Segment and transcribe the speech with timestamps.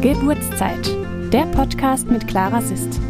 [0.00, 0.86] Geburtszeit,
[1.32, 3.00] der Podcast mit Clara Sist.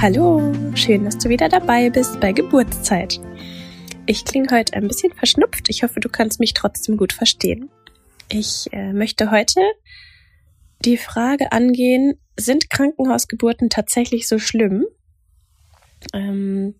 [0.00, 3.20] Hallo, schön, dass du wieder dabei bist bei Geburtszeit.
[4.06, 5.68] Ich klinge heute ein bisschen verschnupft.
[5.68, 7.70] Ich hoffe, du kannst mich trotzdem gut verstehen.
[8.30, 9.60] Ich äh, möchte heute
[10.84, 14.86] die Frage angehen, sind Krankenhausgeburten tatsächlich so schlimm?
[16.12, 16.76] Ähm,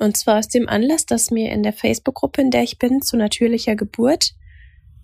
[0.00, 3.16] und zwar aus dem Anlass, dass mir in der Facebook-Gruppe, in der ich bin, zu
[3.16, 4.34] natürlicher Geburt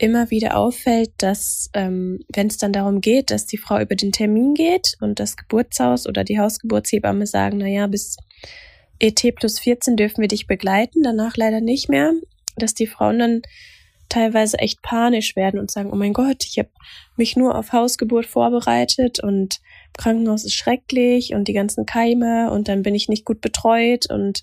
[0.01, 4.13] immer wieder auffällt, dass ähm, wenn es dann darum geht, dass die Frau über den
[4.13, 8.17] Termin geht und das Geburtshaus oder die Hausgeburtshebamme sagen, na ja, bis
[8.99, 12.13] ET plus 14 dürfen wir dich begleiten, danach leider nicht mehr,
[12.57, 13.43] dass die Frauen dann
[14.09, 16.71] teilweise echt panisch werden und sagen, oh mein Gott, ich habe
[17.17, 19.61] mich nur auf Hausgeburt vorbereitet und
[19.97, 24.43] Krankenhaus ist schrecklich und die ganzen Keime und dann bin ich nicht gut betreut und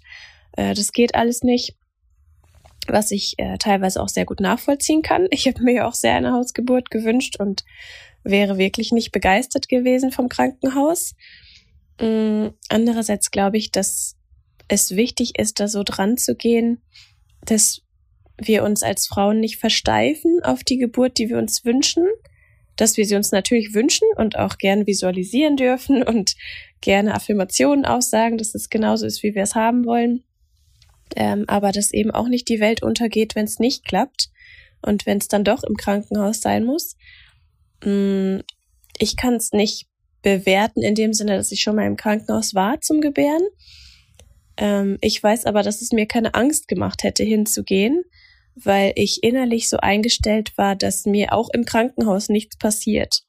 [0.54, 1.76] äh, das geht alles nicht
[2.88, 5.28] was ich äh, teilweise auch sehr gut nachvollziehen kann.
[5.32, 7.64] Ich habe mir auch sehr eine Hausgeburt gewünscht und
[8.24, 11.16] wäre wirklich nicht begeistert gewesen vom Krankenhaus.
[12.00, 14.16] Ähm, andererseits glaube ich, dass
[14.68, 16.82] es wichtig ist, da so dran zu gehen,
[17.46, 17.82] dass
[18.38, 22.06] wir uns als Frauen nicht versteifen auf die Geburt, die wir uns wünschen,
[22.76, 26.36] dass wir sie uns natürlich wünschen und auch gern visualisieren dürfen und
[26.82, 30.24] gerne Affirmationen aussagen, dass es genauso ist, wie wir es haben wollen
[31.16, 34.30] ähm, aber dass eben auch nicht die Welt untergeht, wenn es nicht klappt
[34.82, 36.96] und wenn es dann doch im Krankenhaus sein muss.
[37.84, 38.40] Mm,
[39.00, 39.88] ich kann es nicht
[40.22, 43.44] bewerten in dem Sinne, dass ich schon mal im Krankenhaus war zum Gebären.
[44.58, 48.04] Ähm, ich weiß aber, dass es mir keine Angst gemacht hätte, hinzugehen,
[48.56, 53.22] weil ich innerlich so eingestellt war, dass mir auch im Krankenhaus nichts passiert.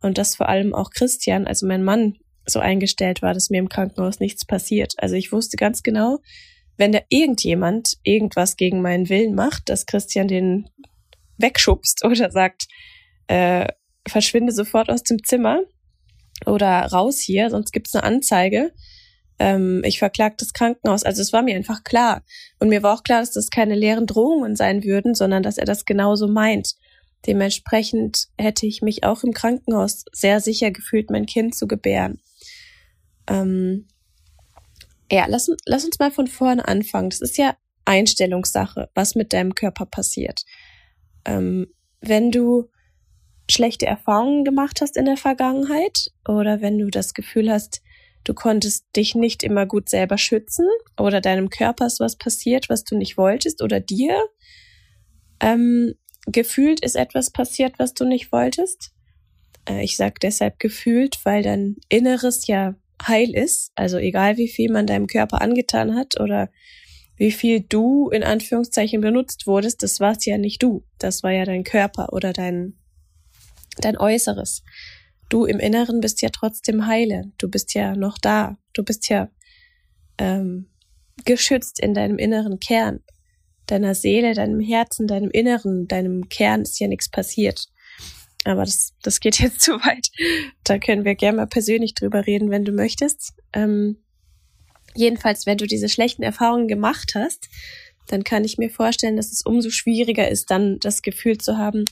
[0.00, 3.70] Und dass vor allem auch Christian, also mein Mann, so eingestellt war, dass mir im
[3.70, 4.92] Krankenhaus nichts passiert.
[4.98, 6.18] Also ich wusste ganz genau,
[6.76, 10.68] wenn da irgendjemand irgendwas gegen meinen Willen macht, dass Christian den
[11.38, 12.66] wegschubst oder sagt,
[13.26, 13.66] äh,
[14.06, 15.62] verschwinde sofort aus dem Zimmer
[16.46, 18.72] oder raus hier, sonst gibt's eine Anzeige.
[19.38, 21.04] Ähm, ich verklag das Krankenhaus.
[21.04, 22.22] Also es war mir einfach klar.
[22.60, 25.64] Und mir war auch klar, dass das keine leeren Drohungen sein würden, sondern dass er
[25.64, 26.74] das genauso meint.
[27.26, 32.20] Dementsprechend hätte ich mich auch im Krankenhaus sehr sicher gefühlt, mein Kind zu gebären.
[33.26, 33.88] Ähm,
[35.10, 37.10] ja, lass, lass uns mal von vorne anfangen.
[37.10, 40.44] Das ist ja Einstellungssache, was mit deinem Körper passiert.
[41.24, 41.66] Ähm,
[42.00, 42.70] wenn du
[43.50, 47.82] schlechte Erfahrungen gemacht hast in der Vergangenheit oder wenn du das Gefühl hast,
[48.24, 50.66] du konntest dich nicht immer gut selber schützen
[50.98, 54.18] oder deinem Körper ist was passiert, was du nicht wolltest oder dir
[55.40, 55.94] ähm,
[56.26, 58.92] gefühlt ist etwas passiert, was du nicht wolltest.
[59.68, 62.74] Äh, ich sage deshalb gefühlt, weil dein Inneres ja
[63.06, 66.50] heil ist, also egal wie viel man deinem Körper angetan hat oder
[67.16, 71.44] wie viel du in Anführungszeichen benutzt wurdest, das warst ja nicht du, das war ja
[71.44, 72.74] dein Körper oder dein
[73.78, 74.62] dein Äußeres.
[75.28, 79.30] Du im Inneren bist ja trotzdem heile, du bist ja noch da, du bist ja
[80.18, 80.70] ähm,
[81.24, 83.00] geschützt in deinem inneren Kern,
[83.66, 87.66] deiner Seele, deinem Herzen, deinem Inneren, deinem Kern ist ja nichts passiert.
[88.44, 90.08] Aber das, das geht jetzt zu weit.
[90.64, 93.34] Da können wir gerne mal persönlich drüber reden, wenn du möchtest.
[93.52, 94.02] Ähm,
[94.94, 97.48] jedenfalls, wenn du diese schlechten Erfahrungen gemacht hast,
[98.08, 101.84] dann kann ich mir vorstellen, dass es umso schwieriger ist, dann das Gefühl zu haben,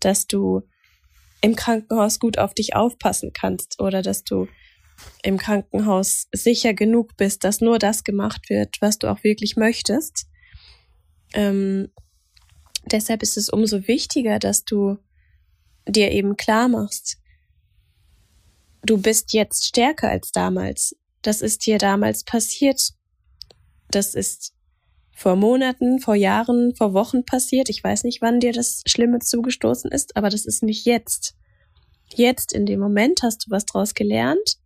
[0.00, 0.62] dass du
[1.40, 4.48] im Krankenhaus gut auf dich aufpassen kannst oder dass du
[5.22, 10.26] im Krankenhaus sicher genug bist, dass nur das gemacht wird, was du auch wirklich möchtest.
[11.34, 11.88] Ähm,
[12.90, 14.98] deshalb ist es umso wichtiger, dass du
[15.88, 17.18] dir eben klar machst,
[18.84, 20.96] du bist jetzt stärker als damals.
[21.22, 22.92] Das ist dir damals passiert.
[23.90, 24.54] Das ist
[25.14, 27.68] vor Monaten, vor Jahren, vor Wochen passiert.
[27.68, 31.34] Ich weiß nicht, wann dir das Schlimme zugestoßen ist, aber das ist nicht jetzt.
[32.14, 34.58] Jetzt in dem Moment hast du was draus gelernt,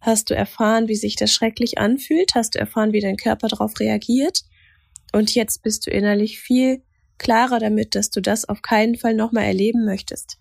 [0.00, 3.78] hast du erfahren, wie sich das schrecklich anfühlt, hast du erfahren, wie dein Körper darauf
[3.80, 4.42] reagiert
[5.14, 6.82] und jetzt bist du innerlich viel
[7.18, 10.38] klarer damit, dass du das auf keinen Fall nochmal erleben möchtest.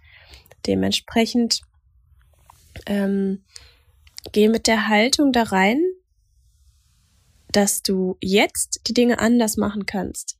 [0.65, 1.61] Dementsprechend
[2.85, 3.43] ähm,
[4.31, 5.81] geh mit der Haltung da rein,
[7.51, 10.37] dass du jetzt die Dinge anders machen kannst.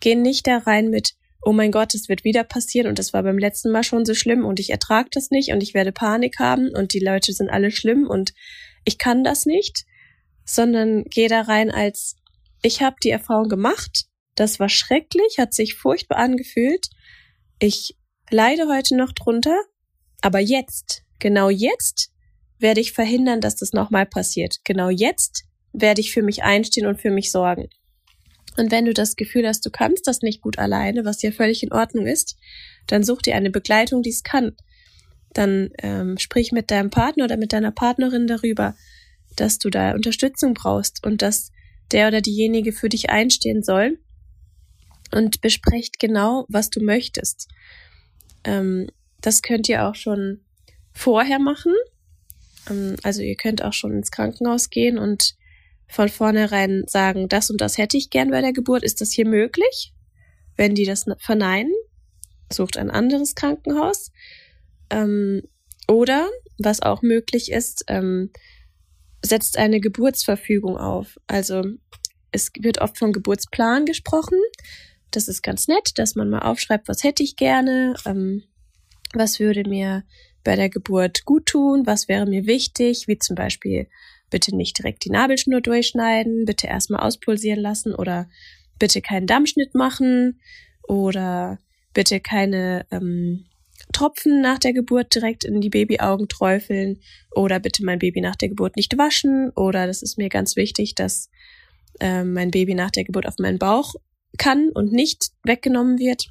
[0.00, 3.22] Geh nicht da rein mit, oh mein Gott, es wird wieder passieren und das war
[3.22, 6.38] beim letzten Mal schon so schlimm und ich ertrage das nicht und ich werde Panik
[6.38, 8.32] haben und die Leute sind alle schlimm und
[8.84, 9.84] ich kann das nicht,
[10.44, 12.16] sondern geh da rein als,
[12.62, 16.88] ich habe die Erfahrung gemacht, das war schrecklich, hat sich furchtbar angefühlt,
[17.60, 17.96] ich
[18.30, 19.58] leide heute noch drunter,
[20.20, 22.10] aber jetzt, genau jetzt,
[22.58, 24.56] werde ich verhindern, dass das nochmal passiert.
[24.64, 27.68] Genau jetzt werde ich für mich einstehen und für mich sorgen.
[28.56, 31.62] Und wenn du das Gefühl hast, du kannst das nicht gut alleine, was ja völlig
[31.62, 32.36] in Ordnung ist,
[32.88, 34.56] dann such dir eine Begleitung, die es kann.
[35.32, 38.74] Dann ähm, sprich mit deinem Partner oder mit deiner Partnerin darüber,
[39.36, 41.52] dass du da Unterstützung brauchst und dass
[41.92, 43.98] der oder diejenige für dich einstehen soll
[45.12, 47.48] und besprecht genau, was du möchtest.
[48.48, 48.88] Ähm,
[49.20, 50.40] das könnt ihr auch schon
[50.92, 51.74] vorher machen.
[52.70, 55.34] Ähm, also ihr könnt auch schon ins Krankenhaus gehen und
[55.86, 58.82] von vornherein sagen, das und das hätte ich gern bei der Geburt.
[58.82, 59.92] Ist das hier möglich?
[60.56, 61.72] Wenn die das verneinen,
[62.50, 64.12] sucht ein anderes Krankenhaus.
[64.90, 65.42] Ähm,
[65.86, 66.28] oder,
[66.58, 68.30] was auch möglich ist, ähm,
[69.22, 71.18] setzt eine Geburtsverfügung auf.
[71.26, 71.62] Also
[72.32, 74.38] es wird oft vom Geburtsplan gesprochen.
[75.10, 78.44] Das ist ganz nett, dass man mal aufschreibt, was hätte ich gerne, ähm,
[79.14, 80.04] was würde mir
[80.44, 83.88] bei der Geburt gut tun, was wäre mir wichtig, wie zum Beispiel
[84.30, 88.28] bitte nicht direkt die Nabelschnur durchschneiden, bitte erstmal auspulsieren lassen oder
[88.78, 90.40] bitte keinen Dammschnitt machen
[90.86, 91.58] oder
[91.94, 93.46] bitte keine ähm,
[93.92, 97.00] Tropfen nach der Geburt direkt in die Babyaugen träufeln
[97.34, 100.94] oder bitte mein Baby nach der Geburt nicht waschen oder das ist mir ganz wichtig,
[100.94, 101.30] dass
[102.00, 103.94] äh, mein Baby nach der Geburt auf meinen Bauch
[104.36, 106.28] kann und nicht weggenommen wird.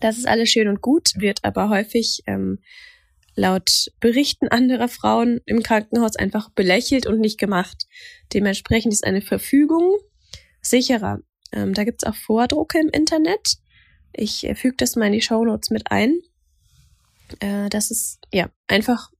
[0.00, 2.58] Das ist alles schön und gut, wird aber häufig ähm,
[3.34, 7.86] laut Berichten anderer Frauen im Krankenhaus einfach belächelt und nicht gemacht.
[8.32, 9.96] Dementsprechend ist eine Verfügung
[10.62, 11.20] sicherer.
[11.52, 13.56] Ähm, da gibt's auch Vordrucke im Internet.
[14.12, 16.18] Ich äh, füge das mal in die Show Notes mit ein.
[17.40, 19.10] Äh, das ist ja einfach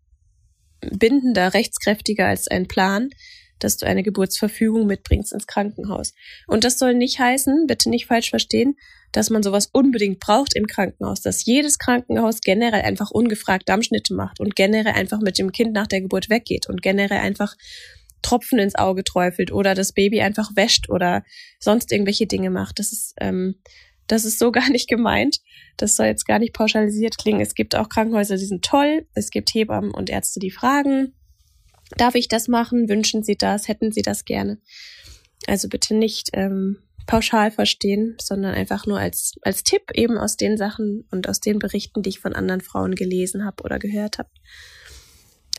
[0.80, 3.10] bindender, rechtskräftiger als ein Plan,
[3.58, 6.14] dass du eine Geburtsverfügung mitbringst ins Krankenhaus.
[6.46, 8.76] Und das soll nicht heißen, bitte nicht falsch verstehen,
[9.12, 14.40] dass man sowas unbedingt braucht im Krankenhaus, dass jedes Krankenhaus generell einfach ungefragt Dammschnitte macht
[14.40, 17.54] und generell einfach mit dem Kind nach der Geburt weggeht und generell einfach
[18.22, 21.24] Tropfen ins Auge träufelt oder das Baby einfach wäscht oder
[21.60, 22.78] sonst irgendwelche Dinge macht.
[22.78, 23.56] Das ist, ähm,
[24.06, 25.38] das ist so gar nicht gemeint.
[25.76, 27.40] Das soll jetzt gar nicht pauschalisiert klingen.
[27.40, 29.06] Es gibt auch Krankenhäuser, die sind toll.
[29.14, 31.14] Es gibt Hebammen und Ärzte, die fragen,
[31.96, 32.88] darf ich das machen?
[32.88, 33.68] Wünschen Sie das?
[33.68, 34.60] Hätten Sie das gerne?
[35.46, 40.56] Also bitte nicht ähm, pauschal verstehen, sondern einfach nur als, als Tipp eben aus den
[40.56, 44.30] Sachen und aus den Berichten, die ich von anderen Frauen gelesen habe oder gehört habe.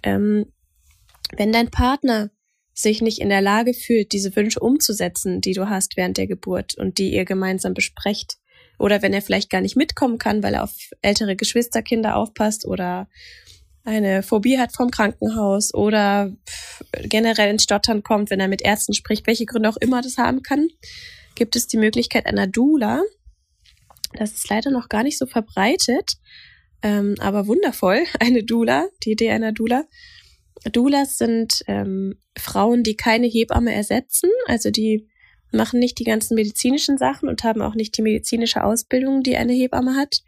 [0.04, 0.52] Ähm,
[1.36, 2.32] wenn dein Partner
[2.74, 6.78] sich nicht in der Lage fühlt, diese Wünsche umzusetzen, die du hast während der Geburt
[6.78, 8.38] und die ihr gemeinsam besprecht,
[8.80, 13.10] oder wenn er vielleicht gar nicht mitkommen kann, weil er auf ältere Geschwisterkinder aufpasst oder
[13.88, 16.34] eine Phobie hat vom Krankenhaus oder
[17.04, 20.42] generell ins Stottern kommt, wenn er mit Ärzten spricht, welche Gründe auch immer das haben
[20.42, 20.68] kann,
[21.36, 23.02] gibt es die Möglichkeit einer Doula.
[24.14, 26.18] Das ist leider noch gar nicht so verbreitet,
[26.82, 29.86] ähm, aber wundervoll, eine Doula, die Idee einer Doula.
[30.74, 35.08] Doulas sind ähm, Frauen, die keine Hebamme ersetzen, also die
[35.54, 39.54] machen nicht die ganzen medizinischen Sachen und haben auch nicht die medizinische Ausbildung, die eine
[39.54, 40.24] Hebamme hat,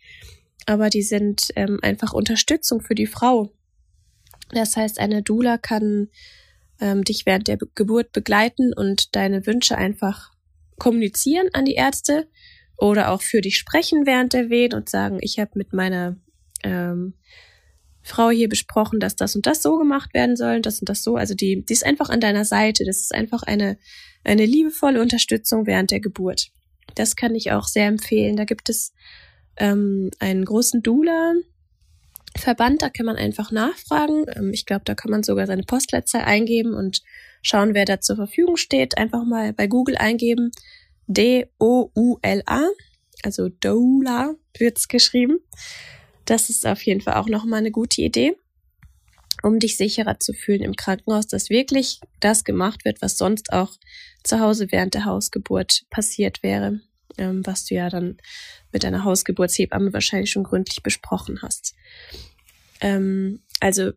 [0.69, 3.51] aber die sind ähm, einfach Unterstützung für die Frau.
[4.51, 6.09] Das heißt, eine Doula kann
[6.79, 10.31] ähm, dich während der Geburt begleiten und deine Wünsche einfach
[10.77, 12.27] kommunizieren an die Ärzte
[12.77, 16.17] oder auch für dich sprechen während der Wehen und sagen, ich habe mit meiner
[16.63, 17.15] ähm,
[18.03, 21.15] Frau hier besprochen, dass das und das so gemacht werden soll, das und das so.
[21.15, 22.85] Also die, die ist einfach an deiner Seite.
[22.85, 23.79] Das ist einfach eine,
[24.23, 26.51] eine liebevolle Unterstützung während der Geburt.
[26.93, 28.35] Das kann ich auch sehr empfehlen.
[28.35, 28.93] Da gibt es
[29.59, 31.33] ähm, einen großen Doula.
[32.37, 34.25] Verband, da kann man einfach nachfragen.
[34.35, 37.01] Ähm, ich glaube, da kann man sogar seine Postleitzahl eingeben und
[37.41, 38.97] schauen, wer da zur Verfügung steht.
[38.97, 40.51] Einfach mal bei Google eingeben.
[41.07, 42.67] D-O-U-L-A,
[43.23, 45.39] also Doula wird's geschrieben.
[46.25, 48.37] Das ist auf jeden Fall auch nochmal eine gute Idee,
[49.41, 53.71] um dich sicherer zu fühlen im Krankenhaus, dass wirklich das gemacht wird, was sonst auch
[54.23, 56.81] zu Hause während der Hausgeburt passiert wäre,
[57.19, 58.17] ähm, was du ja dann
[58.71, 61.75] mit deiner Hausgeburtshebamme wahrscheinlich schon gründlich besprochen hast.
[62.81, 63.91] Ähm, also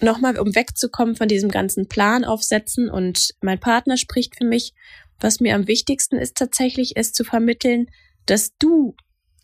[0.00, 4.72] nochmal, um wegzukommen von diesem ganzen Plan aufsetzen und mein Partner spricht für mich,
[5.20, 7.86] was mir am wichtigsten ist tatsächlich, ist zu vermitteln,
[8.26, 8.94] dass du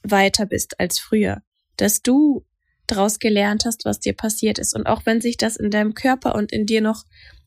[0.03, 1.43] weiter bist als früher,
[1.77, 2.47] dass du
[2.87, 4.75] daraus gelernt hast, was dir passiert ist.
[4.75, 7.05] Und auch wenn sich das in deinem Körper und in dir noch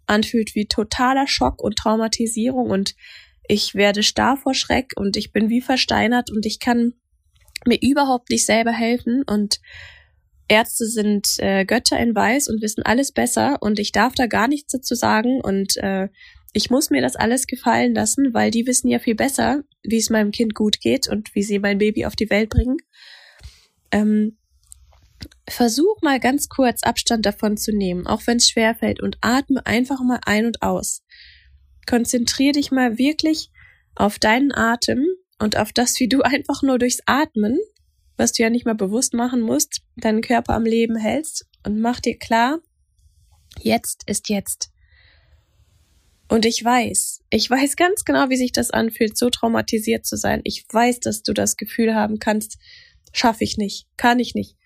[0.07, 2.95] anfühlt wie totaler Schock und Traumatisierung und
[3.47, 6.93] ich werde starr vor Schreck und ich bin wie versteinert und ich kann
[7.65, 9.59] mir überhaupt nicht selber helfen und
[10.49, 14.47] Ärzte sind äh, Götter in Weiß und wissen alles besser und ich darf da gar
[14.47, 16.07] nichts dazu sagen und äh,
[16.53, 20.09] ich muss mir das alles gefallen lassen, weil die wissen ja viel besser, wie es
[20.09, 22.77] meinem Kind gut geht und wie sie mein Baby auf die Welt bringen.
[23.91, 24.37] Ähm,
[25.49, 29.99] versuch mal ganz kurz Abstand davon zu nehmen, auch wenn es schwerfällt und atme einfach
[30.01, 31.03] mal ein und aus.
[31.87, 33.49] Konzentrier dich mal wirklich
[33.95, 35.03] auf deinen Atem
[35.39, 37.57] und auf das, wie du einfach nur durchs Atmen,
[38.15, 41.99] was du ja nicht mal bewusst machen musst, deinen Körper am Leben hältst und mach
[41.99, 42.59] dir klar,
[43.59, 44.71] jetzt ist jetzt.
[46.29, 50.41] Und ich weiß, ich weiß ganz genau, wie sich das anfühlt, so traumatisiert zu sein.
[50.43, 52.57] Ich weiß, dass du das Gefühl haben kannst,
[53.13, 54.57] schaffe ich nicht, kann ich nicht.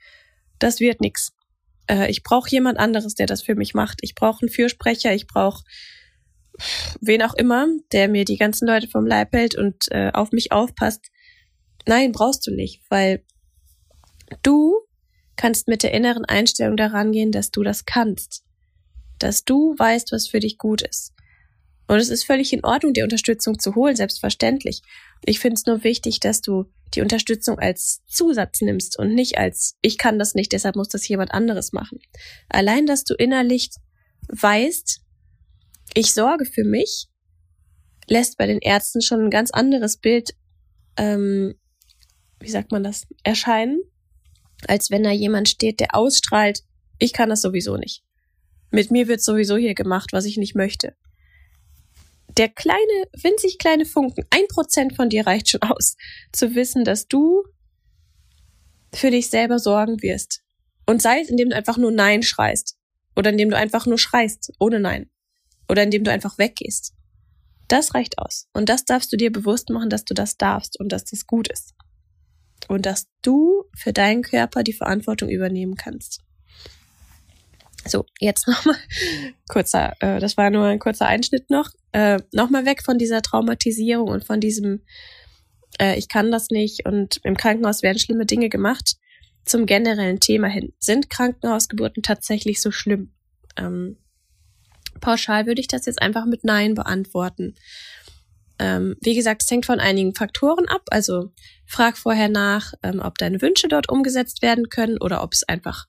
[0.57, 1.33] Das wird nix.
[1.87, 3.99] Äh, ich brauche jemand anderes, der das für mich macht.
[4.01, 5.63] Ich brauche einen Fürsprecher, ich brauche
[6.99, 10.51] wen auch immer, der mir die ganzen Leute vom Leib hält und äh, auf mich
[10.51, 11.11] aufpasst.
[11.87, 13.23] Nein, brauchst du nicht, weil
[14.43, 14.79] du
[15.35, 18.43] kannst mit der inneren Einstellung daran gehen, dass du das kannst.
[19.19, 21.13] Dass du weißt, was für dich gut ist.
[21.87, 24.81] Und es ist völlig in Ordnung, die Unterstützung zu holen, selbstverständlich.
[25.25, 29.75] Ich finde es nur wichtig, dass du die Unterstützung als Zusatz nimmst und nicht als
[29.81, 31.99] ich kann das nicht, deshalb muss das jemand anderes machen.
[32.47, 33.71] Allein, dass du innerlich
[34.29, 35.00] weißt,
[35.93, 37.07] ich sorge für mich,
[38.07, 40.31] lässt bei den Ärzten schon ein ganz anderes Bild,
[40.97, 41.55] ähm,
[42.39, 43.81] wie sagt man das, erscheinen,
[44.67, 46.63] als wenn da jemand steht, der ausstrahlt,
[46.99, 48.03] ich kann das sowieso nicht.
[48.69, 50.95] Mit mir wird sowieso hier gemacht, was ich nicht möchte.
[52.37, 55.95] Der kleine, winzig kleine Funken, ein Prozent von dir reicht schon aus,
[56.31, 57.43] zu wissen, dass du
[58.93, 60.41] für dich selber sorgen wirst.
[60.85, 62.77] Und sei es, indem du einfach nur Nein schreist.
[63.15, 65.09] Oder indem du einfach nur schreist, ohne Nein
[65.71, 66.93] oder indem du einfach weggehst.
[67.69, 68.49] Das reicht aus.
[68.51, 71.47] Und das darfst du dir bewusst machen, dass du das darfst und dass das gut
[71.47, 71.73] ist.
[72.67, 76.19] Und dass du für deinen Körper die Verantwortung übernehmen kannst.
[77.87, 78.75] So, jetzt nochmal
[79.47, 84.09] kurzer, äh, das war nur ein kurzer Einschnitt noch, äh, nochmal weg von dieser Traumatisierung
[84.09, 84.83] und von diesem,
[85.79, 88.97] äh, ich kann das nicht und im Krankenhaus werden schlimme Dinge gemacht,
[89.45, 90.73] zum generellen Thema hin.
[90.79, 93.13] Sind Krankenhausgeburten tatsächlich so schlimm?
[93.55, 93.97] Ähm,
[95.01, 97.55] pauschal würde ich das jetzt einfach mit Nein beantworten.
[98.59, 100.83] Ähm, wie gesagt, es hängt von einigen Faktoren ab.
[100.91, 101.31] Also
[101.65, 105.87] frag vorher nach, ähm, ob deine Wünsche dort umgesetzt werden können oder ob es einfach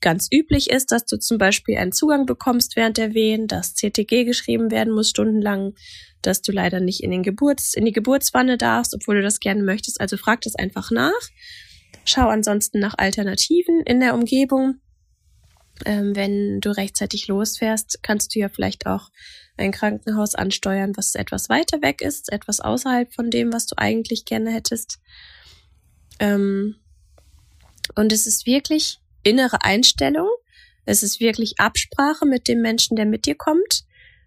[0.00, 4.24] ganz üblich ist, dass du zum Beispiel einen Zugang bekommst während der Wehen, dass CTG
[4.24, 5.74] geschrieben werden muss stundenlang,
[6.22, 9.62] dass du leider nicht in den Geburts, in die Geburtswanne darfst, obwohl du das gerne
[9.62, 10.00] möchtest.
[10.00, 11.12] Also frag das einfach nach.
[12.04, 14.80] Schau ansonsten nach Alternativen in der Umgebung
[15.84, 19.10] ähm, wenn du rechtzeitig losfährst, kannst du ja vielleicht auch
[19.56, 24.24] ein Krankenhaus ansteuern, was etwas weiter weg ist, etwas außerhalb von dem, was du eigentlich
[24.24, 24.98] gerne hättest.
[26.20, 26.76] Ähm,
[27.94, 30.28] und es ist wirklich innere Einstellung.
[30.84, 33.84] Es ist wirklich Absprache mit dem Menschen, der mit dir kommt.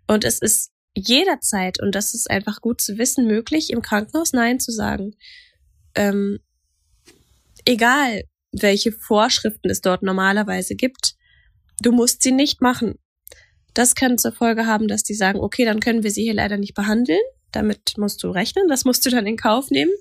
[0.07, 4.59] Und es ist jederzeit, und das ist einfach gut zu wissen, möglich, im Krankenhaus Nein
[4.59, 5.15] zu sagen.
[5.95, 6.39] Ähm,
[7.65, 11.15] egal, welche Vorschriften es dort normalerweise gibt.
[11.81, 12.99] Du musst sie nicht machen.
[13.73, 16.57] Das kann zur Folge haben, dass die sagen, okay, dann können wir sie hier leider
[16.57, 17.21] nicht behandeln.
[17.51, 19.91] Damit musst du rechnen, das musst du dann in Kauf nehmen.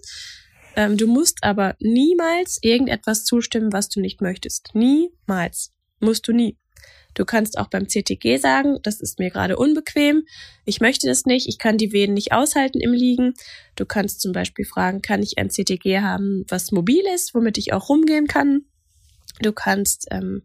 [0.77, 4.71] Ähm, du musst aber niemals irgendetwas zustimmen, was du nicht möchtest.
[4.75, 5.73] Niemals.
[6.01, 6.59] Musst du nie.
[7.15, 10.23] Du kannst auch beim CTG sagen, das ist mir gerade unbequem,
[10.65, 13.35] ich möchte das nicht, ich kann die Venen nicht aushalten im Liegen.
[13.75, 17.73] Du kannst zum Beispiel fragen, kann ich ein CTG haben, was mobil ist, womit ich
[17.73, 18.67] auch rumgehen kann.
[19.43, 20.43] Du kannst ähm,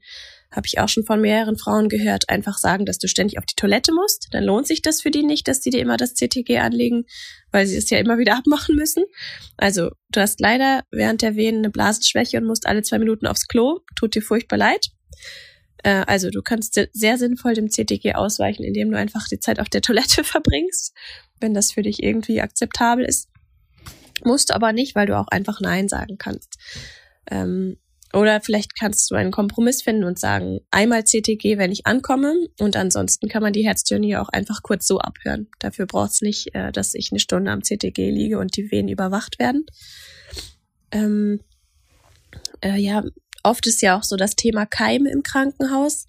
[0.56, 3.56] habe ich auch schon von mehreren Frauen gehört, einfach sagen, dass du ständig auf die
[3.56, 4.30] Toilette musst.
[4.32, 7.06] Dann lohnt sich das für die nicht, dass die dir immer das CTG anlegen,
[7.52, 9.04] weil sie es ja immer wieder abmachen müssen.
[9.58, 13.48] Also du hast leider während der Wehen eine Blasenschwäche und musst alle zwei Minuten aufs
[13.48, 13.80] Klo.
[13.96, 14.88] Tut dir furchtbar leid.
[15.84, 19.70] Äh, also du kannst sehr sinnvoll dem CTG ausweichen, indem du einfach die Zeit auf
[19.70, 20.94] der Toilette verbringst,
[21.40, 23.30] wenn das für dich irgendwie akzeptabel ist.
[24.24, 26.56] Musst aber nicht, weil du auch einfach Nein sagen kannst.
[27.30, 27.78] Ähm,
[28.16, 32.34] oder vielleicht kannst du einen Kompromiss finden und sagen, einmal CTG, wenn ich ankomme.
[32.60, 35.50] Und ansonsten kann man die Herztöne auch einfach kurz so abhören.
[35.60, 38.88] Dafür braucht es nicht, äh, dass ich eine Stunde am CTG liege und die Venen
[38.88, 39.66] überwacht werden.
[40.92, 41.42] Ähm,
[42.62, 43.04] äh, ja,
[43.44, 46.06] oft ist ja auch so das Thema Keime im Krankenhaus.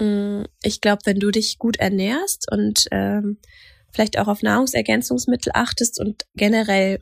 [0.00, 3.38] Mm, ich glaube, wenn du dich gut ernährst und ähm,
[3.92, 6.98] vielleicht auch auf Nahrungsergänzungsmittel achtest und generell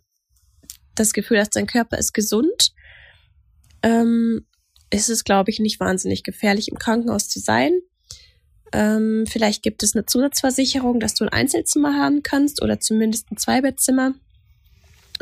[0.95, 2.75] das Gefühl hast, dein Körper ist gesund,
[3.85, 4.47] ähm,
[4.91, 7.73] ist es, glaube ich, nicht wahnsinnig gefährlich, im Krankenhaus zu sein.
[8.73, 13.37] Ähm, vielleicht gibt es eine Zusatzversicherung, dass du ein Einzelzimmer haben kannst oder zumindest ein
[13.37, 14.15] Zweibettzimmer.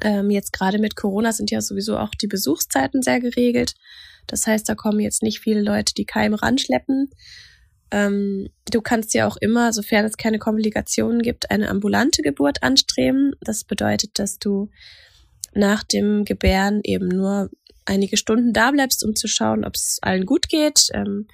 [0.00, 3.74] Ähm, jetzt gerade mit Corona sind ja sowieso auch die Besuchszeiten sehr geregelt.
[4.26, 7.10] Das heißt, da kommen jetzt nicht viele Leute, die Keime ranschleppen.
[7.90, 13.34] Ähm, du kannst ja auch immer, sofern es keine Komplikationen gibt, eine ambulante Geburt anstreben.
[13.40, 14.70] Das bedeutet, dass du
[15.54, 17.50] nach dem Gebären eben nur
[17.84, 20.88] einige Stunden da bleibst, um zu schauen, ob es allen gut geht.
[20.92, 21.26] Ähm,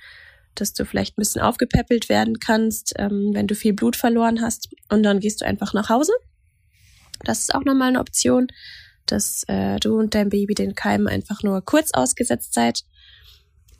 [0.61, 4.69] dass du vielleicht ein bisschen aufgepäppelt werden kannst, ähm, wenn du viel Blut verloren hast.
[4.90, 6.12] Und dann gehst du einfach nach Hause.
[7.25, 8.49] Das ist auch nochmal eine Option,
[9.07, 12.83] dass äh, du und dein Baby den Keim einfach nur kurz ausgesetzt seid.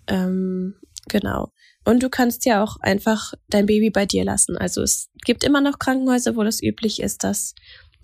[0.07, 0.75] Ähm,
[1.09, 1.53] genau.
[1.85, 4.57] Und du kannst ja auch einfach dein Baby bei dir lassen.
[4.57, 7.55] Also es gibt immer noch Krankenhäuser, wo das üblich ist, dass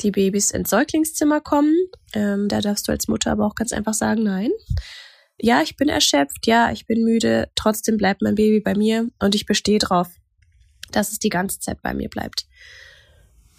[0.03, 1.75] die Babys ins Säuglingszimmer kommen.
[2.13, 4.51] Ähm, da darfst du als Mutter aber auch ganz einfach sagen, nein.
[5.39, 9.35] Ja, ich bin erschöpft, ja, ich bin müde, trotzdem bleibt mein Baby bei mir und
[9.35, 10.09] ich bestehe drauf,
[10.93, 12.47] dass es die ganze Zeit bei mir bleibt.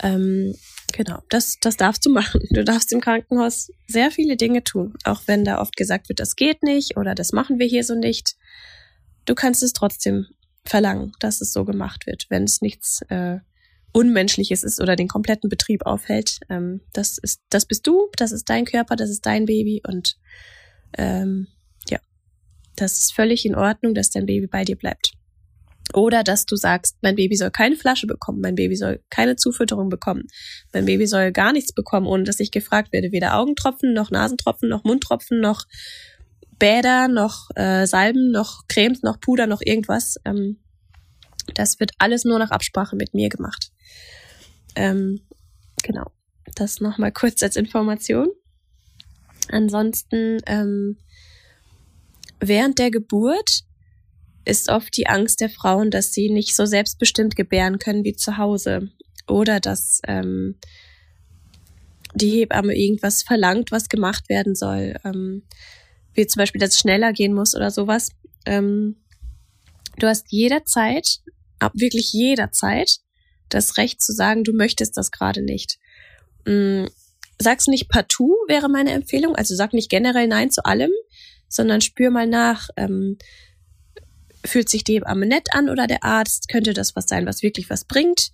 [0.01, 0.55] Ähm,
[0.93, 2.41] genau, das, das darfst du machen.
[2.51, 6.35] Du darfst im Krankenhaus sehr viele Dinge tun, auch wenn da oft gesagt wird, das
[6.35, 8.35] geht nicht oder das machen wir hier so nicht.
[9.25, 10.27] Du kannst es trotzdem
[10.65, 13.39] verlangen, dass es so gemacht wird, wenn es nichts äh,
[13.95, 16.39] Unmenschliches ist oder den kompletten Betrieb aufhält.
[16.49, 20.17] Ähm, das ist, das bist du, das ist dein Körper, das ist dein Baby und
[20.97, 21.47] ähm,
[21.89, 21.99] ja,
[22.75, 25.13] das ist völlig in Ordnung, dass dein Baby bei dir bleibt.
[25.93, 29.87] Oder dass du sagst, mein Baby soll keine Flasche bekommen, mein Baby soll keine Zufütterung
[29.87, 30.23] bekommen,
[30.73, 33.13] mein Baby soll gar nichts bekommen, ohne dass ich gefragt werde.
[33.13, 35.63] Weder Augentropfen, noch Nasentropfen, noch Mundtropfen, noch
[36.59, 40.17] Bäder, noch äh, Salben, noch Cremes, noch Puder, noch irgendwas.
[40.25, 40.59] Ähm,
[41.53, 43.71] das wird alles nur nach Absprache mit mir gemacht.
[44.75, 45.21] Ähm,
[45.83, 46.11] genau.
[46.55, 48.29] Das nochmal kurz als Information.
[49.49, 50.97] Ansonsten, ähm,
[52.39, 53.61] während der Geburt
[54.45, 58.37] ist oft die Angst der Frauen, dass sie nicht so selbstbestimmt gebären können wie zu
[58.37, 58.91] Hause.
[59.27, 60.55] Oder dass ähm,
[62.13, 64.95] die Hebamme irgendwas verlangt, was gemacht werden soll.
[65.03, 65.43] Ähm,
[66.13, 68.11] wie zum Beispiel, dass es schneller gehen muss oder sowas.
[68.45, 68.97] Ähm,
[69.99, 71.19] du hast jederzeit,
[71.73, 72.97] wirklich jederzeit,
[73.49, 75.77] das Recht zu sagen, du möchtest das gerade nicht.
[76.45, 76.85] Mm,
[77.39, 79.35] sag's nicht partout, wäre meine Empfehlung.
[79.35, 80.91] Also sag nicht generell Nein zu allem,
[81.47, 82.69] sondern spür mal nach.
[82.77, 83.17] Ähm,
[84.43, 86.49] fühlt sich die Hebamme nett an oder der Arzt?
[86.49, 88.31] Könnte das was sein, was wirklich was bringt?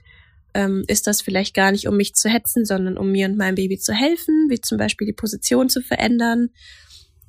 [0.53, 3.55] Ähm, ist das vielleicht gar nicht, um mich zu hetzen, sondern um mir und meinem
[3.55, 6.49] Baby zu helfen, wie zum Beispiel die Position zu verändern,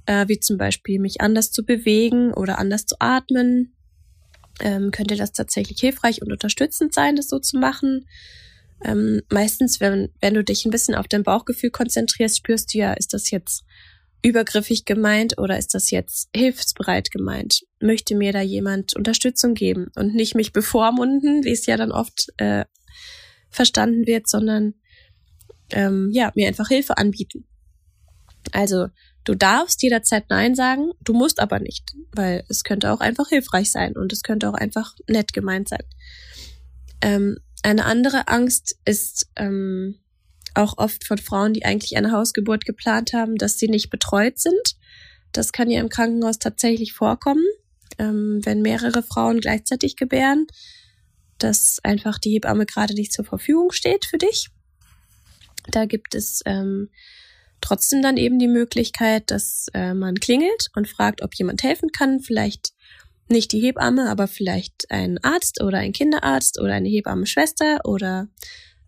[0.07, 3.77] äh, wie zum Beispiel mich anders zu bewegen oder anders zu atmen?
[4.63, 8.07] Ähm, könnte das tatsächlich hilfreich und unterstützend sein, das so zu machen.
[8.85, 12.93] Ähm, meistens, wenn, wenn du dich ein bisschen auf dein Bauchgefühl konzentrierst, spürst du ja,
[12.95, 13.65] ist das jetzt
[14.25, 17.63] übergriffig gemeint oder ist das jetzt hilfsbereit gemeint?
[17.81, 22.29] Möchte mir da jemand Unterstützung geben und nicht mich bevormunden, wie es ja dann oft
[22.37, 22.65] äh,
[23.51, 24.75] verstanden wird, sondern
[25.71, 27.47] ähm, ja, mir einfach Hilfe anbieten.
[28.53, 28.89] Also
[29.25, 33.71] Du darfst jederzeit Nein sagen, du musst aber nicht, weil es könnte auch einfach hilfreich
[33.71, 35.85] sein und es könnte auch einfach nett gemeint sein.
[37.01, 40.01] Ähm, eine andere Angst ist ähm,
[40.55, 44.77] auch oft von Frauen, die eigentlich eine Hausgeburt geplant haben, dass sie nicht betreut sind.
[45.31, 47.45] Das kann ja im Krankenhaus tatsächlich vorkommen,
[47.99, 50.47] ähm, wenn mehrere Frauen gleichzeitig gebären,
[51.39, 54.51] dass einfach die Hebamme gerade nicht zur Verfügung steht für dich.
[55.71, 56.91] Da gibt es ähm,
[57.63, 62.21] trotzdem dann eben die Möglichkeit, dass äh, man klingelt und fragt, ob jemand helfen kann.
[62.21, 62.73] Vielleicht
[63.29, 68.29] nicht die Hebamme, aber vielleicht ein Arzt oder ein Kinderarzt oder eine Hebammenschwester oder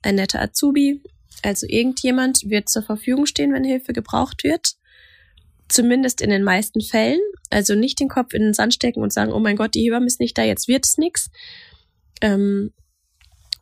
[0.03, 1.03] ein netter Azubi.
[1.43, 4.75] Also irgendjemand wird zur Verfügung stehen, wenn Hilfe gebraucht wird.
[5.69, 7.21] Zumindest in den meisten Fällen.
[7.51, 10.07] Also nicht den Kopf in den Sand stecken und sagen, oh mein Gott, die Hebamme
[10.07, 11.31] ist nicht da, jetzt wird es nichts.
[12.21, 12.73] Ähm,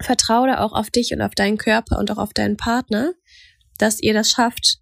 [0.01, 3.15] vertraue auch auf dich und auf deinen Körper und auch auf deinen Partner,
[3.79, 4.82] dass ihr das schafft,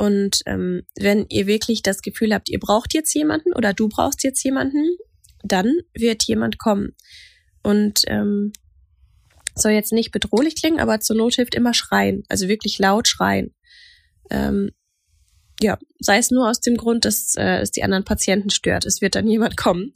[0.00, 4.24] und ähm, wenn ihr wirklich das Gefühl habt, ihr braucht jetzt jemanden oder du brauchst
[4.24, 4.96] jetzt jemanden,
[5.44, 6.96] dann wird jemand kommen.
[7.62, 8.54] Und ähm,
[9.54, 13.54] soll jetzt nicht bedrohlich klingen, aber zur Not hilft immer schreien, also wirklich laut schreien.
[14.30, 14.70] Ähm,
[15.60, 18.86] ja, sei es nur aus dem Grund, dass äh, es die anderen Patienten stört.
[18.86, 19.92] Es wird dann jemand kommen.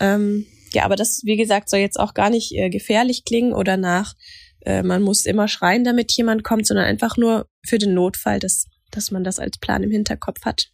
[0.00, 3.76] Ähm, ja, aber das, wie gesagt, soll jetzt auch gar nicht äh, gefährlich klingen oder
[3.76, 4.14] nach,
[4.62, 8.64] äh, man muss immer schreien, damit jemand kommt, sondern einfach nur für den Notfall, dass
[8.90, 10.70] dass man das als Plan im Hinterkopf hat,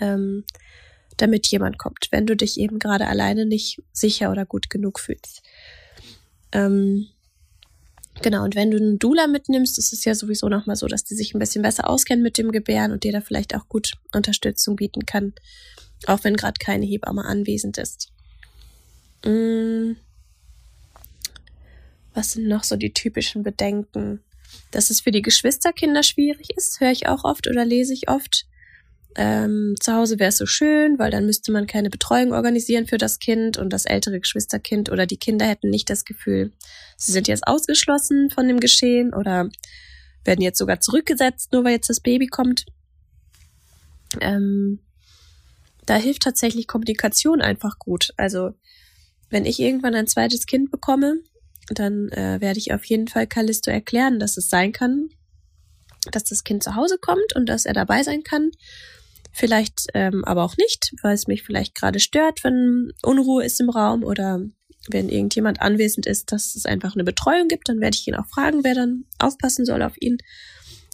[0.00, 0.44] ähm,
[1.16, 5.42] damit jemand kommt, wenn du dich eben gerade alleine nicht sicher oder gut genug fühlst.
[6.52, 7.08] Ähm,
[8.22, 11.14] genau, und wenn du einen Dula mitnimmst, ist es ja sowieso nochmal so, dass die
[11.14, 14.76] sich ein bisschen besser auskennen mit dem Gebären und dir da vielleicht auch gut Unterstützung
[14.76, 15.34] bieten kann,
[16.06, 18.12] auch wenn gerade keine Hebamme anwesend ist.
[19.24, 19.92] Mm.
[22.14, 24.20] Was sind noch so die typischen Bedenken?
[24.70, 28.46] Dass es für die Geschwisterkinder schwierig ist, höre ich auch oft oder lese ich oft.
[29.16, 32.98] Ähm, zu Hause wäre es so schön, weil dann müsste man keine Betreuung organisieren für
[32.98, 36.52] das Kind und das ältere Geschwisterkind oder die Kinder hätten nicht das Gefühl,
[36.96, 39.48] sie sind jetzt ausgeschlossen von dem Geschehen oder
[40.24, 42.66] werden jetzt sogar zurückgesetzt, nur weil jetzt das Baby kommt.
[44.20, 44.80] Ähm,
[45.86, 48.12] da hilft tatsächlich Kommunikation einfach gut.
[48.16, 48.52] Also
[49.30, 51.14] wenn ich irgendwann ein zweites Kind bekomme,
[51.70, 55.08] dann äh, werde ich auf jeden Fall Callisto erklären, dass es sein kann,
[56.10, 58.50] dass das Kind zu Hause kommt und dass er dabei sein kann.
[59.32, 63.70] Vielleicht ähm, aber auch nicht, weil es mich vielleicht gerade stört, wenn Unruhe ist im
[63.70, 64.40] Raum oder
[64.90, 68.26] wenn irgendjemand anwesend ist, dass es einfach eine Betreuung gibt, dann werde ich ihn auch
[68.26, 70.18] fragen, wer dann aufpassen soll auf ihn.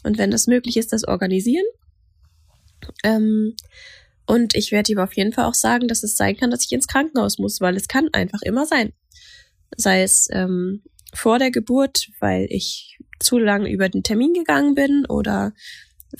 [0.03, 1.65] Und wenn das möglich ist, das organisieren.
[3.05, 3.55] Ähm,
[4.27, 6.73] und ich werde ihm auf jeden Fall auch sagen, dass es sein kann, dass ich
[6.73, 8.93] ins Krankenhaus muss, weil es kann einfach immer sein.
[9.77, 10.83] Sei es ähm,
[11.15, 15.53] vor der Geburt, weil ich zu lange über den Termin gegangen bin oder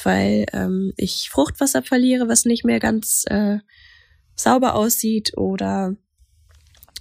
[0.03, 3.59] weil ähm, ich Fruchtwasser verliere, was nicht mehr ganz äh,
[4.37, 5.97] sauber aussieht oder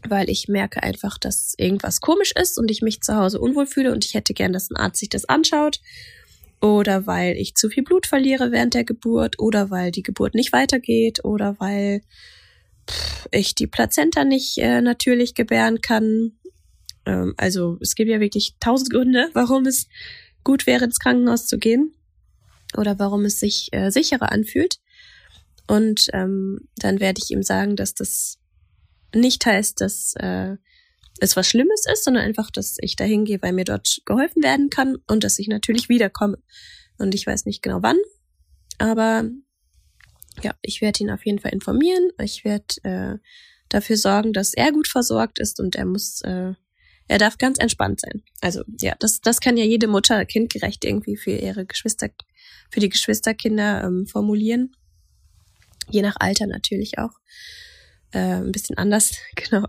[0.07, 3.91] weil ich merke einfach, dass irgendwas komisch ist und ich mich zu Hause unwohl fühle
[3.91, 5.79] und ich hätte gern, dass ein Arzt sich das anschaut
[6.61, 10.53] oder weil ich zu viel Blut verliere während der Geburt oder weil die Geburt nicht
[10.53, 12.01] weitergeht oder weil
[13.31, 16.39] ich die Plazenta nicht äh, natürlich gebären kann.
[17.05, 19.87] Ähm, also es gibt ja wirklich tausend Gründe, warum es
[20.43, 21.93] gut wäre, ins Krankenhaus zu gehen
[22.77, 24.79] oder warum es sich äh, sicherer anfühlt.
[25.67, 28.39] Und ähm, dann werde ich ihm sagen, dass das
[29.15, 30.57] nicht heißt, dass äh,
[31.19, 34.69] es was Schlimmes ist, sondern einfach, dass ich dahin gehe, weil mir dort geholfen werden
[34.69, 36.37] kann und dass ich natürlich wiederkomme.
[36.97, 37.97] Und ich weiß nicht genau wann,
[38.77, 39.29] aber
[40.41, 42.09] ja, ich werde ihn auf jeden Fall informieren.
[42.19, 43.17] Ich werde äh,
[43.69, 46.53] dafür sorgen, dass er gut versorgt ist und er muss, äh,
[47.07, 48.23] er darf ganz entspannt sein.
[48.41, 52.09] Also ja, das, das kann ja jede Mutter kindgerecht irgendwie für ihre Geschwister,
[52.71, 54.75] für die Geschwisterkinder ähm, formulieren.
[55.89, 57.11] Je nach Alter natürlich auch.
[58.11, 59.67] Äh, ein bisschen anders, genau.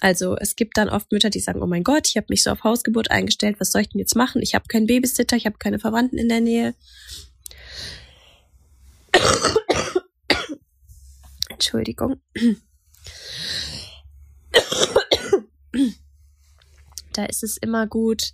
[0.00, 2.50] Also es gibt dann oft Mütter, die sagen, oh mein Gott, ich habe mich so
[2.50, 4.42] auf Hausgeburt eingestellt, was soll ich denn jetzt machen?
[4.42, 6.74] Ich habe keinen Babysitter, ich habe keine Verwandten in der Nähe.
[11.48, 12.20] Entschuldigung.
[17.16, 18.32] Da ist es immer gut,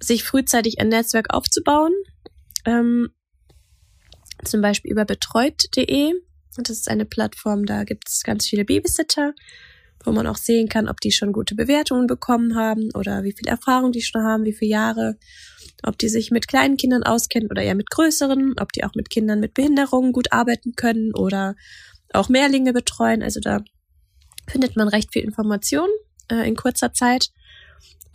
[0.00, 1.92] sich frühzeitig ein Netzwerk aufzubauen.
[2.64, 3.10] Ähm,
[4.44, 6.12] zum Beispiel über betreut.de.
[6.58, 9.34] Das ist eine Plattform, da gibt es ganz viele Babysitter
[10.06, 13.48] wo man auch sehen kann, ob die schon gute Bewertungen bekommen haben oder wie viel
[13.48, 15.16] Erfahrung die schon haben, wie viele Jahre,
[15.82, 19.10] ob die sich mit kleinen Kindern auskennen oder eher mit größeren, ob die auch mit
[19.10, 21.56] Kindern mit Behinderungen gut arbeiten können oder
[22.12, 23.22] auch Mehrlinge betreuen.
[23.22, 23.62] Also da
[24.48, 25.88] findet man recht viel Information
[26.30, 27.30] äh, in kurzer Zeit.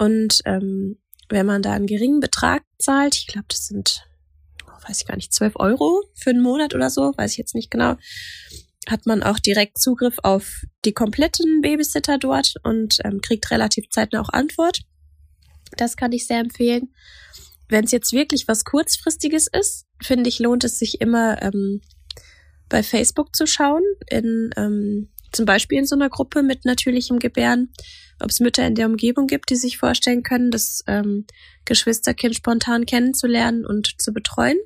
[0.01, 0.97] Und ähm,
[1.29, 4.03] wenn man da einen geringen Betrag zahlt, ich glaube, das sind,
[4.65, 7.53] oh, weiß ich gar nicht, 12 Euro für einen Monat oder so, weiß ich jetzt
[7.53, 7.97] nicht genau,
[8.89, 14.21] hat man auch direkt Zugriff auf die kompletten Babysitter dort und ähm, kriegt relativ zeitnah
[14.21, 14.79] auch Antwort.
[15.77, 16.95] Das kann ich sehr empfehlen.
[17.69, 21.79] Wenn es jetzt wirklich was kurzfristiges ist, finde ich, lohnt es sich immer ähm,
[22.69, 27.71] bei Facebook zu schauen, in ähm, zum Beispiel in so einer Gruppe mit natürlichem Gebären,
[28.21, 31.25] ob es Mütter in der Umgebung gibt, die sich vorstellen können, das ähm,
[31.65, 34.57] Geschwisterkind spontan kennenzulernen und zu betreuen.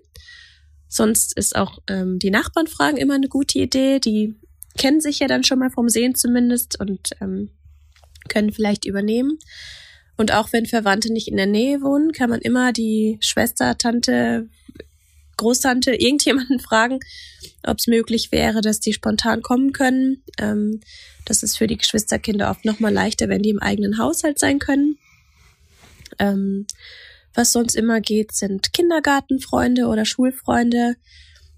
[0.87, 3.99] Sonst ist auch ähm, die Nachbarn fragen immer eine gute Idee.
[3.99, 4.35] Die
[4.77, 7.49] kennen sich ja dann schon mal vom Sehen zumindest und ähm,
[8.29, 9.37] können vielleicht übernehmen.
[10.17, 14.47] Und auch wenn Verwandte nicht in der Nähe wohnen, kann man immer die Schwester, Tante,
[15.37, 16.99] Großtante, irgendjemanden fragen,
[17.63, 20.23] ob es möglich wäre, dass die spontan kommen können.
[20.37, 20.81] Ähm,
[21.25, 24.97] das ist für die Geschwisterkinder oft nochmal leichter, wenn die im eigenen Haushalt sein können.
[26.19, 26.67] Ähm,
[27.33, 30.95] was sonst immer geht, sind Kindergartenfreunde oder Schulfreunde.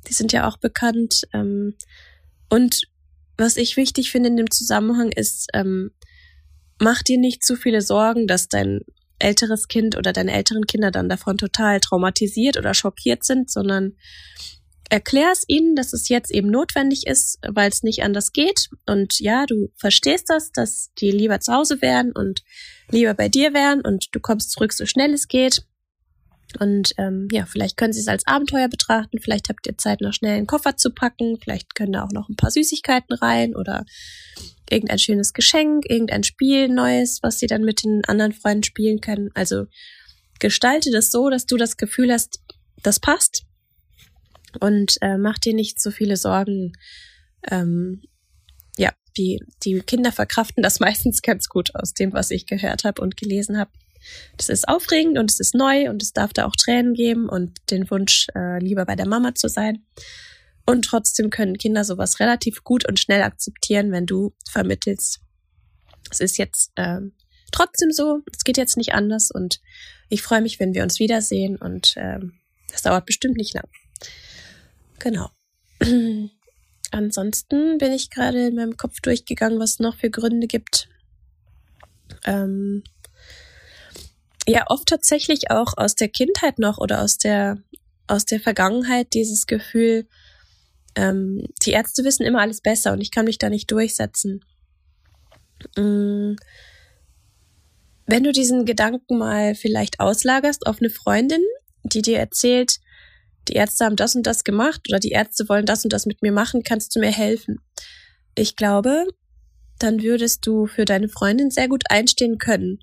[0.08, 1.28] Die sind ja auch bekannt.
[1.34, 1.76] Ähm,
[2.50, 2.82] und
[3.38, 5.92] was ich wichtig finde in dem Zusammenhang ist, ähm,
[6.80, 8.82] mach dir nicht zu viele Sorgen, dass dein
[9.20, 13.96] älteres Kind oder deine älteren Kinder dann davon total traumatisiert oder schockiert sind, sondern
[14.90, 18.70] erklär es ihnen, dass es jetzt eben notwendig ist, weil es nicht anders geht.
[18.86, 22.44] Und ja, du verstehst das, dass die lieber zu Hause wären und
[22.90, 25.64] lieber bei dir wären und du kommst zurück, so schnell es geht.
[26.60, 30.14] Und ähm, ja, vielleicht können Sie es als Abenteuer betrachten, vielleicht habt ihr Zeit, noch
[30.14, 33.86] schnell einen Koffer zu packen, vielleicht können da auch noch ein paar Süßigkeiten rein oder
[34.70, 39.30] irgendein schönes Geschenk, irgendein Spiel Neues, was Sie dann mit den anderen Freunden spielen können.
[39.34, 39.66] Also
[40.40, 42.42] gestalte das so, dass du das Gefühl hast,
[42.84, 43.46] das passt
[44.60, 46.74] und äh, mach dir nicht so viele Sorgen.
[47.50, 48.02] Ähm,
[48.78, 53.02] ja, die, die Kinder verkraften das meistens ganz gut aus dem, was ich gehört habe
[53.02, 53.72] und gelesen habe.
[54.38, 57.58] Das ist aufregend und es ist neu und es darf da auch Tränen geben und
[57.72, 59.86] den Wunsch, äh, lieber bei der Mama zu sein.
[60.66, 65.22] Und trotzdem können Kinder sowas relativ gut und schnell akzeptieren, wenn du vermittelst.
[66.12, 67.00] Es ist jetzt äh,
[67.52, 69.60] trotzdem so, es geht jetzt nicht anders und
[70.10, 72.20] ich freue mich, wenn wir uns wiedersehen und äh,
[72.72, 73.68] das dauert bestimmt nicht lang.
[75.00, 75.30] Genau.
[76.92, 80.90] ansonsten bin ich gerade in meinem Kopf durchgegangen, was es noch für Gründe gibt.
[82.26, 82.84] Ähm,
[84.48, 87.58] ja, oft tatsächlich auch aus der Kindheit noch oder aus der,
[88.08, 90.08] aus der Vergangenheit dieses Gefühl,
[90.96, 94.44] ähm, die Ärzte wissen immer alles besser und ich kann mich da nicht durchsetzen.
[95.76, 96.38] Mhm.
[98.06, 101.44] Wenn du diesen Gedanken mal vielleicht auslagerst auf eine Freundin,
[101.84, 102.80] die dir erzählt,
[103.50, 106.22] die Ärzte haben das und das gemacht oder die Ärzte wollen das und das mit
[106.22, 107.60] mir machen, kannst du mir helfen?
[108.36, 109.06] Ich glaube,
[109.78, 112.80] dann würdest du für deine Freundin sehr gut einstehen können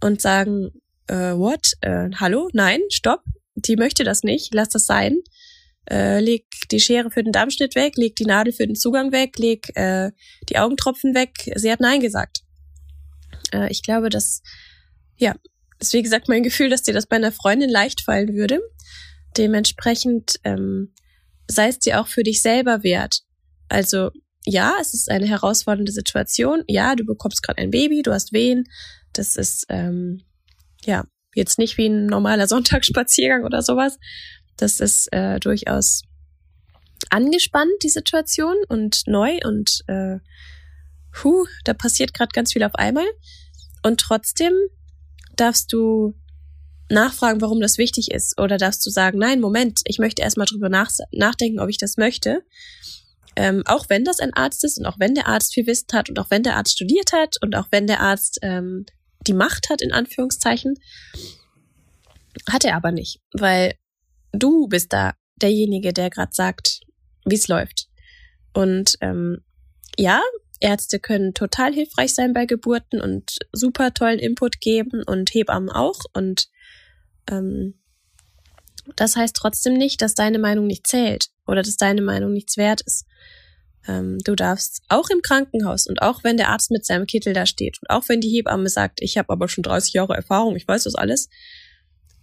[0.00, 0.70] und sagen,
[1.10, 1.72] äh, what?
[1.80, 2.48] Äh, hallo?
[2.52, 3.22] Nein, stopp.
[3.54, 4.54] Die möchte das nicht.
[4.54, 5.18] Lass das sein.
[5.90, 9.38] Äh, leg die Schere für den Darmschnitt weg, leg die Nadel für den Zugang weg,
[9.38, 10.12] leg äh,
[10.48, 11.50] die Augentropfen weg.
[11.56, 12.42] Sie hat Nein gesagt.
[13.52, 14.42] Äh, ich glaube, dass,
[15.16, 15.34] ja,
[15.80, 18.60] ist wie gesagt mein Gefühl, dass dir das bei einer Freundin leicht fallen würde.
[19.36, 20.94] Dementsprechend ähm,
[21.48, 23.22] sei es dir auch für dich selber wert.
[23.68, 24.10] Also
[24.44, 26.62] ja, es ist eine herausfordernde Situation.
[26.68, 28.64] Ja, du bekommst gerade ein Baby, du hast Wehen.
[29.12, 30.22] Das ist ähm,
[30.84, 33.98] ja jetzt nicht wie ein normaler Sonntagsspaziergang oder sowas.
[34.56, 36.02] Das ist äh, durchaus
[37.08, 40.18] angespannt, die Situation und neu und äh,
[41.22, 43.06] hu, da passiert gerade ganz viel auf einmal.
[43.82, 44.52] Und trotzdem
[45.36, 46.14] darfst du
[46.90, 48.38] nachfragen, warum das wichtig ist.
[48.38, 51.96] Oder darfst du sagen, nein, Moment, ich möchte erstmal drüber nach nachdenken, ob ich das
[51.96, 52.42] möchte.
[53.36, 56.10] Ähm, auch wenn das ein Arzt ist und auch wenn der Arzt viel Wissen hat
[56.10, 58.84] und auch wenn der Arzt studiert hat und auch wenn der Arzt ähm,
[59.26, 60.74] die Macht hat, in Anführungszeichen,
[62.48, 63.74] hat er aber nicht, weil
[64.32, 66.80] du bist da derjenige, der gerade sagt,
[67.24, 67.88] wie es läuft.
[68.52, 69.38] Und ähm,
[69.96, 70.20] ja,
[70.60, 76.00] Ärzte können total hilfreich sein bei Geburten und super tollen Input geben und Hebammen auch.
[76.12, 76.48] Und
[77.30, 77.80] ähm,
[78.96, 82.82] das heißt trotzdem nicht, dass deine Meinung nicht zählt oder dass deine Meinung nichts wert
[82.82, 83.06] ist.
[83.88, 87.46] Ähm, du darfst auch im Krankenhaus und auch wenn der Arzt mit seinem Kittel da
[87.46, 90.68] steht und auch wenn die Hebamme sagt, ich habe aber schon 30 Jahre Erfahrung, ich
[90.68, 91.28] weiß das alles,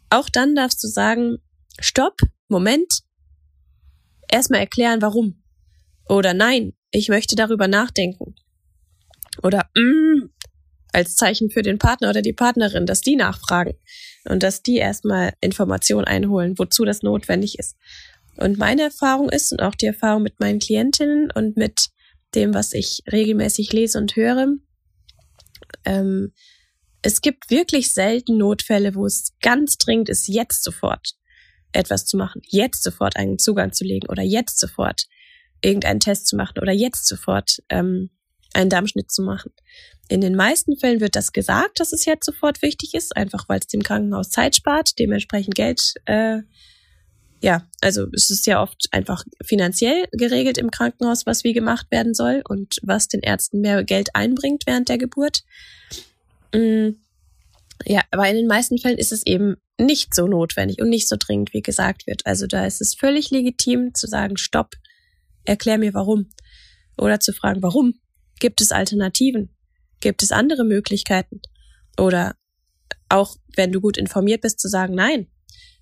[0.10, 1.38] auch dann darfst du sagen,
[1.80, 3.02] stopp, Moment,
[4.30, 5.44] erstmal erklären, warum.
[6.08, 8.36] Oder nein, ich möchte darüber nachdenken.
[9.44, 10.30] Oder mm,
[10.94, 13.74] als Zeichen für den Partner oder die Partnerin, dass die nachfragen
[14.26, 17.76] und dass die erstmal Informationen einholen, wozu das notwendig ist.
[18.38, 21.90] Und meine Erfahrung ist und auch die Erfahrung mit meinen Klientinnen und mit
[22.36, 24.48] dem, was ich regelmäßig lese und höre,
[25.86, 26.34] ähm,
[27.02, 31.14] es gibt wirklich selten Notfälle, wo es ganz dringend ist, jetzt sofort
[31.72, 35.06] etwas zu machen, jetzt sofort einen Zugang zu legen oder jetzt sofort
[35.62, 38.10] irgendeinen Test zu machen oder jetzt sofort ähm,
[38.54, 39.52] einen Darmschnitt zu machen.
[40.10, 43.60] In den meisten Fällen wird das gesagt, dass es jetzt sofort wichtig ist, einfach weil
[43.60, 46.40] es dem Krankenhaus Zeit spart, dementsprechend Geld äh,
[47.42, 52.14] ja, also es ist ja oft einfach finanziell geregelt im Krankenhaus, was wie gemacht werden
[52.14, 55.44] soll und was den Ärzten mehr Geld einbringt während der Geburt.
[56.54, 56.92] Mm,
[57.86, 61.16] ja, aber in den meisten Fällen ist es eben nicht so notwendig und nicht so
[61.18, 62.26] dringend, wie gesagt wird.
[62.26, 64.74] Also da ist es völlig legitim zu sagen, stopp,
[65.46, 66.30] erklär mir warum.
[66.98, 68.00] Oder zu fragen, warum?
[68.40, 69.56] Gibt es Alternativen?
[70.00, 71.42] Gibt es andere Möglichkeiten?
[72.00, 72.36] Oder
[73.10, 75.28] auch, wenn du gut informiert bist, zu sagen, nein,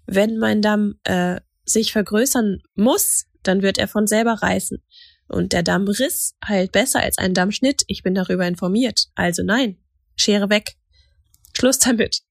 [0.08, 4.84] wenn mein Damm äh, sich vergrößern muss, dann wird er von selber reißen.
[5.28, 7.84] Und der Dammriss heilt besser als ein Dammschnitt.
[7.88, 9.08] Ich bin darüber informiert.
[9.16, 9.78] Also nein,
[10.16, 10.76] Schere weg.
[11.54, 12.22] Schluss damit.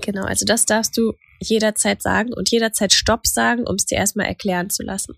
[0.00, 4.26] Genau, also das darfst du jederzeit sagen und jederzeit Stopp sagen, um es dir erstmal
[4.26, 5.14] erklären zu lassen.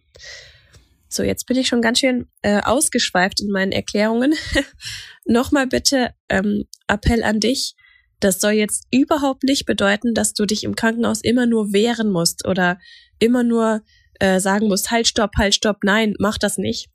[1.09, 4.35] So, jetzt bin ich schon ganz schön äh, ausgeschweift in meinen Erklärungen.
[5.25, 7.75] Nochmal bitte ähm, Appell an dich.
[8.20, 12.46] Das soll jetzt überhaupt nicht bedeuten, dass du dich im Krankenhaus immer nur wehren musst
[12.46, 12.78] oder
[13.18, 13.83] immer nur
[14.18, 16.88] äh, sagen musst, halt, stopp, halt, stopp, nein, mach das nicht.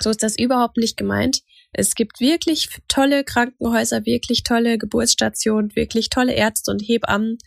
[0.00, 1.40] So ist das überhaupt nicht gemeint.
[1.72, 7.38] Es gibt wirklich tolle Krankenhäuser, wirklich tolle Geburtsstationen, wirklich tolle Ärzte und Hebammen.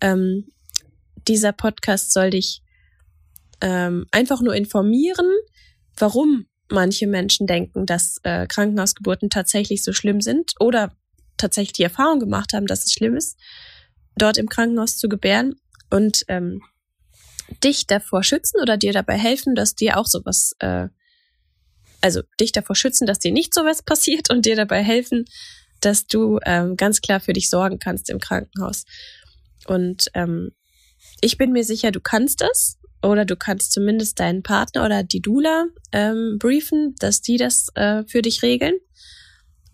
[0.00, 0.46] Ähm,
[1.26, 2.62] dieser Podcast soll dich
[3.60, 5.26] ähm, einfach nur informieren,
[5.96, 10.92] warum manche Menschen denken, dass äh, Krankenhausgeburten tatsächlich so schlimm sind oder
[11.38, 13.38] tatsächlich die Erfahrung gemacht haben, dass es schlimm ist,
[14.16, 15.54] dort im Krankenhaus zu gebären
[15.90, 16.62] und ähm,
[17.64, 20.88] dich davor schützen oder dir dabei helfen, dass dir auch sowas, äh,
[22.00, 25.24] also dich davor schützen, dass dir nicht sowas passiert und dir dabei helfen,
[25.80, 28.84] dass du ähm, ganz klar für dich sorgen kannst im Krankenhaus.
[29.66, 30.52] Und ähm,
[31.20, 35.20] ich bin mir sicher, du kannst es oder du kannst zumindest deinen Partner oder die
[35.20, 38.74] Dula ähm, briefen, dass die das äh, für dich regeln.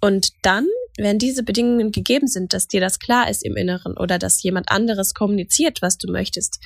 [0.00, 0.66] Und dann,
[0.96, 4.70] wenn diese Bedingungen gegeben sind, dass dir das klar ist im Inneren oder dass jemand
[4.70, 6.60] anderes kommuniziert, was du möchtest,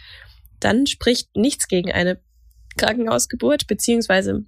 [0.60, 2.20] dann spricht nichts gegen eine
[2.76, 4.44] Krankenhausgeburt, beziehungsweise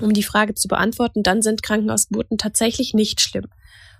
[0.00, 3.46] um die Frage zu beantworten, dann sind Krankenhausgeburten tatsächlich nicht schlimm,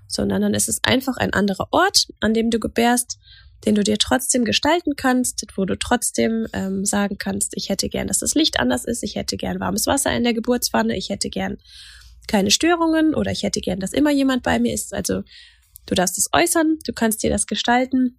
[0.06, 3.18] sondern dann ist es einfach ein anderer Ort, an dem du gebärst,
[3.64, 8.06] den du dir trotzdem gestalten kannst, wo du trotzdem ähm, sagen kannst, ich hätte gern,
[8.06, 11.30] dass das Licht anders ist, ich hätte gern warmes Wasser in der Geburtswanne, ich hätte
[11.30, 11.56] gern
[12.26, 14.94] keine Störungen oder ich hätte gern, dass immer jemand bei mir ist.
[14.94, 15.22] Also
[15.86, 18.18] du darfst es äußern, du kannst dir das gestalten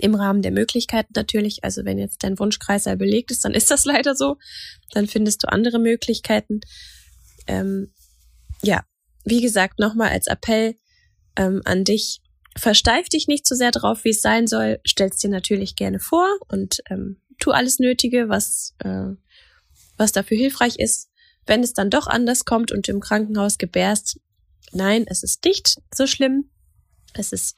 [0.00, 1.62] im Rahmen der Möglichkeiten natürlich.
[1.62, 4.36] Also wenn jetzt dein Wunschkreiser belegt ist, dann ist das leider so.
[4.92, 6.60] Dann findest du andere Möglichkeiten.
[7.46, 7.92] Ähm,
[8.62, 8.84] ja,
[9.24, 10.76] wie gesagt, nochmal als Appell
[11.36, 12.20] ähm, an dich.
[12.56, 14.78] Versteif dich nicht zu so sehr drauf, wie es sein soll.
[14.86, 19.10] Stellst dir natürlich gerne vor und ähm, tu alles Nötige, was, äh,
[19.96, 21.10] was dafür hilfreich ist.
[21.46, 24.18] Wenn es dann doch anders kommt und du im Krankenhaus gebärst,
[24.72, 26.50] nein, es ist nicht so schlimm.
[27.14, 27.56] Es ist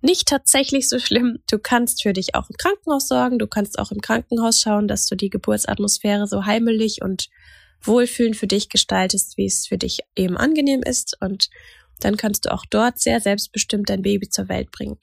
[0.00, 1.38] nicht tatsächlich so schlimm.
[1.50, 3.38] Du kannst für dich auch im Krankenhaus sorgen.
[3.38, 7.28] Du kannst auch im Krankenhaus schauen, dass du die Geburtsatmosphäre so heimelig und
[7.82, 11.16] wohlfühlend für dich gestaltest, wie es für dich eben angenehm ist.
[11.20, 11.50] Und
[12.00, 14.98] dann kannst du auch dort sehr selbstbestimmt dein Baby zur Welt bringen.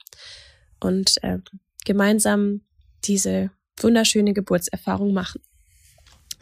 [0.80, 1.38] Und äh,
[1.84, 2.62] gemeinsam
[3.04, 5.42] diese wunderschöne Geburtserfahrung machen.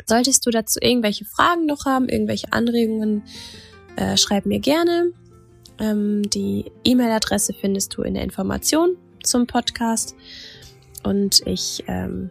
[0.07, 3.23] Solltest du dazu irgendwelche Fragen noch haben, irgendwelche Anregungen,
[3.97, 5.13] äh, schreib mir gerne.
[5.79, 10.15] Ähm, die E-Mail-Adresse findest du in der Information zum Podcast.
[11.03, 12.31] Und ich ähm,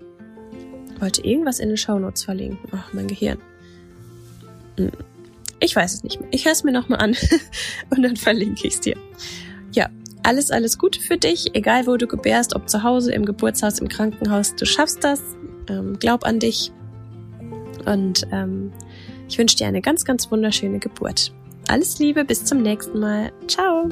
[0.99, 2.59] wollte irgendwas in den Shownotes verlinken.
[2.71, 3.39] Ach, mein Gehirn.
[4.77, 4.91] Hm.
[5.59, 6.29] Ich weiß es nicht mehr.
[6.31, 7.15] Ich höre es mir nochmal an
[7.89, 8.97] und dann verlinke ich es dir.
[9.73, 9.89] Ja,
[10.23, 13.87] alles, alles Gute für dich, egal wo du gebärst, ob zu Hause, im Geburtshaus, im
[13.87, 14.55] Krankenhaus.
[14.55, 15.21] Du schaffst das.
[15.69, 16.71] Ähm, glaub an dich.
[17.85, 18.71] Und ähm,
[19.27, 21.33] ich wünsche dir eine ganz, ganz wunderschöne Geburt.
[21.67, 23.31] Alles Liebe, bis zum nächsten Mal.
[23.47, 23.87] Ciao.